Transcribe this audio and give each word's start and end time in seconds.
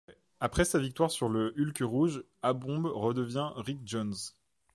Après 0.39 0.65
sa 0.65 0.79
victoire 0.79 1.11
sur 1.11 1.29
le 1.29 1.53
Hulk 1.57 1.77
Rouge, 1.83 2.23
A-bomb 2.41 2.87
redevient 2.87 3.51
Rick 3.57 3.81
Jones. 3.85 4.15